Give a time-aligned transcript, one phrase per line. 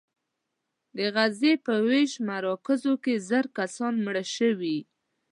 [0.97, 4.77] د غزې په ویش مراکزو کې زر کسان مړه شوي.